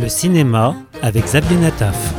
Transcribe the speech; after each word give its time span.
Le 0.00 0.08
cinéma 0.08 0.76
avec 1.02 1.24
Xavier 1.24 1.58
Nataf. 1.58 2.14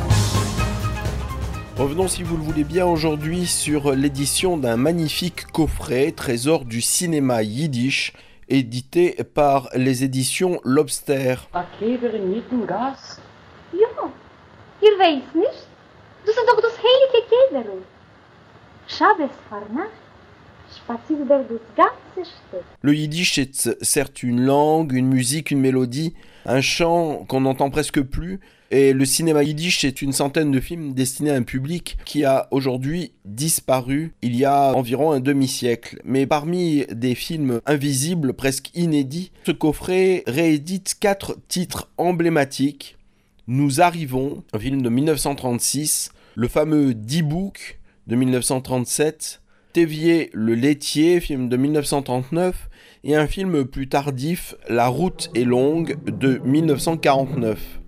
Revenons 1.78 2.07
si 2.07 2.22
vous 2.22 2.38
le 2.38 2.44
voulez 2.44 2.64
bien 2.64 2.85
aujourd'hui 2.85 3.48
sur 3.48 3.94
l'édition 3.96 4.55
d'un 4.55 4.78
magnifique 4.78 5.47
coffret 5.47 6.12
Trésor 6.12 6.65
du 6.65 6.79
cinéma 6.79 7.41
yiddish 7.41 8.13
édité 8.49 9.17
par 9.33 9.70
les 9.73 10.04
éditions 10.04 10.62
Lobster. 10.63 11.38
Le 22.81 22.95
yiddish 22.95 23.38
est 23.38 23.83
certes 23.83 24.23
une 24.23 24.41
langue, 24.41 24.93
une 24.93 25.07
musique, 25.07 25.51
une 25.51 25.59
mélodie, 25.59 26.13
un 26.45 26.61
chant 26.61 27.25
qu'on 27.27 27.41
n'entend 27.41 27.70
presque 27.70 28.01
plus. 28.01 28.39
Et 28.73 28.93
le 28.93 29.03
cinéma 29.03 29.43
yiddish, 29.43 29.81
c'est 29.81 30.02
une 30.02 30.13
centaine 30.13 30.49
de 30.49 30.59
films 30.62 30.93
destinés 30.93 31.31
à 31.31 31.35
un 31.35 31.43
public 31.43 31.98
qui 32.05 32.23
a 32.23 32.48
aujourd'hui 32.52 33.12
disparu 33.26 34.13
il 34.21 34.35
y 34.35 34.45
a 34.45 34.73
environ 34.73 35.12
un 35.12 35.20
demi-siècle. 35.20 36.02
Mais 36.05 36.26
parmi 36.26 36.85
des 36.90 37.15
films 37.15 37.59
invisibles, 37.65 38.34
presque 38.34 38.71
inédits, 38.73 39.31
ce 39.45 39.51
coffret 39.51 40.23
réédite 40.26 40.95
quatre 40.99 41.38
titres 41.49 41.90
emblématiques. 41.98 42.98
Nous 43.48 43.81
arrivons, 43.81 44.43
un 44.53 44.59
film 44.59 44.81
de 44.81 44.90
1936, 44.90 46.12
le 46.35 46.48
fameux 46.48 46.93
D-Book 46.93 47.79
de 48.07 48.15
1937, 48.15 49.41
Tévier 49.73 50.30
le 50.34 50.53
laitier, 50.53 51.21
film 51.21 51.48
de 51.48 51.55
1939, 51.55 52.70
et 53.03 53.16
un 53.16 53.25
film 53.25 53.66
plus 53.66 53.88
tardif, 53.88 54.55
La 54.67 54.88
route 54.88 55.29
est 55.34 55.45
longue, 55.45 55.98
de 56.03 56.39
1949. 56.43 57.79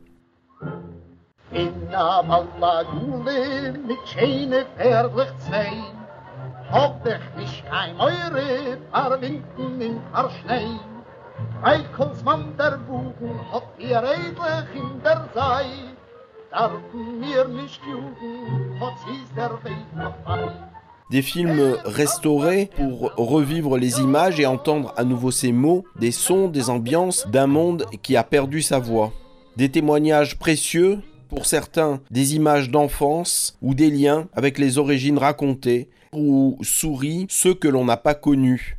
Des 21.09 21.21
films 21.21 21.77
restaurés 21.85 22.69
pour 22.75 23.11
revivre 23.17 23.77
les 23.77 23.99
images 23.99 24.39
et 24.39 24.45
entendre 24.45 24.93
à 24.97 25.03
nouveau 25.03 25.31
ces 25.31 25.51
mots, 25.51 25.83
des 25.99 26.11
sons, 26.11 26.47
des 26.47 26.69
ambiances 26.69 27.27
d'un 27.27 27.47
monde 27.47 27.85
qui 28.01 28.15
a 28.15 28.23
perdu 28.23 28.61
sa 28.61 28.79
voix. 28.79 29.13
Des 29.57 29.69
témoignages 29.69 30.39
précieux, 30.39 30.99
pour 31.29 31.45
certains 31.45 31.99
des 32.11 32.35
images 32.35 32.69
d'enfance 32.69 33.57
ou 33.61 33.73
des 33.73 33.89
liens 33.89 34.27
avec 34.33 34.57
les 34.57 34.77
origines 34.77 35.17
racontées, 35.17 35.89
où 36.13 36.57
sourient 36.61 37.25
ceux 37.29 37.53
que 37.53 37.67
l'on 37.67 37.85
n'a 37.85 37.97
pas 37.97 38.13
connus. 38.13 38.77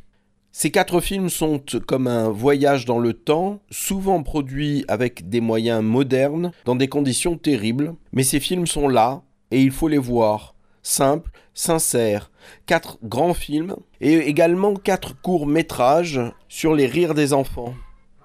Ces 0.51 0.71
quatre 0.71 1.01
films 1.01 1.29
sont 1.29 1.61
comme 1.85 2.07
un 2.07 2.29
voyage 2.29 2.85
dans 2.85 2.99
le 2.99 3.13
temps, 3.13 3.59
souvent 3.69 4.23
produits 4.23 4.85
avec 4.87 5.27
des 5.27 5.41
moyens 5.41 5.83
modernes, 5.83 6.53
dans 6.63 6.77
des 6.77 6.87
conditions 6.87 7.37
terribles, 7.37 7.93
mais 8.13 8.23
ces 8.23 8.39
films 8.39 8.67
sont 8.67 8.87
là, 8.87 9.21
et 9.51 9.61
il 9.61 9.71
faut 9.71 9.89
les 9.89 9.97
voir 9.97 10.54
simple, 10.85 11.31
sincère. 11.53 12.31
Quatre 12.67 12.97
grands 13.03 13.33
films 13.33 13.75
et 13.99 14.17
également 14.17 14.75
quatre 14.75 15.19
courts 15.19 15.47
métrages 15.47 16.21
sur 16.47 16.75
les 16.75 16.85
rires 16.85 17.15
des 17.15 17.33
enfants. 17.33 17.73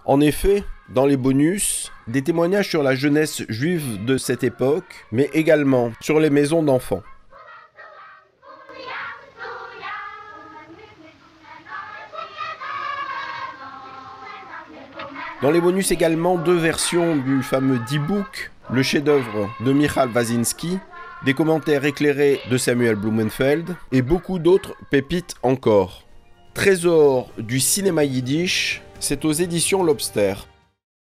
En 0.05 0.21
effet, 0.21 0.63
dans 0.91 1.07
les 1.07 1.17
bonus, 1.17 1.91
des 2.07 2.23
témoignages 2.23 2.69
sur 2.69 2.83
la 2.83 2.95
jeunesse 2.95 3.43
juive 3.49 4.05
de 4.05 4.19
cette 4.19 4.45
époque, 4.45 5.07
mais 5.11 5.31
également 5.33 5.93
sur 6.01 6.21
les 6.21 6.31
maisons 6.31 6.63
d'enfants. 6.63 7.03
Dans 15.43 15.51
les 15.51 15.61
bonus 15.63 15.91
également 15.91 16.37
deux 16.37 16.59
versions 16.59 17.17
du 17.17 17.43
fameux 17.43 17.79
D-Book, 17.91 18.51
le 18.71 18.83
chef-d'œuvre 18.83 19.49
de 19.61 19.73
Michal 19.73 20.11
Wazinski, 20.15 20.79
des 21.25 21.35
commentaires 21.35 21.85
éclairés 21.85 22.41
de 22.51 22.57
Samuel 22.57 22.97
Blumenfeld 22.97 23.77
et 23.93 24.03
beaucoup 24.03 24.39
d'autres 24.39 24.75
pépites 24.91 25.35
encore. 25.43 26.07
Trésor 26.55 27.31
du 27.39 27.61
cinéma 27.61 28.05
yiddish, 28.05 28.83
c'est 28.99 29.25
aux 29.25 29.33
éditions 29.33 29.83
Lobster. 29.83 30.35